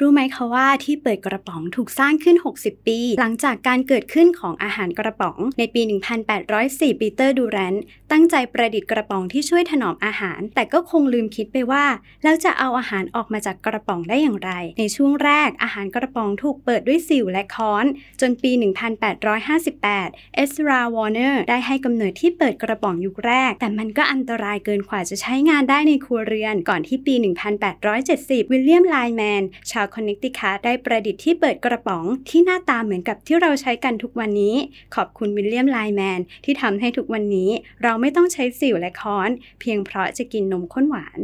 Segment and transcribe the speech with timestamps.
[0.00, 5.82] รู้ไหมคะว่าที่เปิดกระป๋องถูกสร้างขึ้น 60 ปี หลังจากการเกิดขึ้นของอาหารกระป๋อง ในปี
[6.40, 7.74] 1804 ปีเตอร์ดูแรน
[8.12, 11.84] ตั้งใจประดิษฐ์กระป๋องที่ช่วยถนอมอาหาร แต่ก็คงลืมคิดไปว่า
[12.22, 17.84] แล้วจะเอาอาหารออกมาจากกระป๋องได้อย่างไร ในช่วงแรกอาหารกระป๋องถูกเปิดด้วยสิ่วและค้อน
[18.20, 18.50] จนปี
[19.24, 27.14] 1858 เอสราวอร์เนอร์ได้ให้กำเนิดที่เปิดกระป๋องยุคแรก แต่มันก็อันตรายเกินกว่าจะใช้งานได้ในครัวเรือน ก่อนที่ปี
[27.82, 34.54] 1870 วิลเลียมไลแมนชาวาวคอนเนคติคัตได้ประดิษฐ์ที่เปิดกระป๋องที่หน้าตาเหมือนกับที่เราใช้กันทุกวันนี้
[34.94, 37.50] ขอบคุณวิลเลียมไลแมนที่ทำให้ทุกวันนี้
[37.82, 39.30] เราไม่ต้องใช้สิ่วและค้อน
[39.60, 41.20] เพียงเพราะจะกินนมข้นหวาน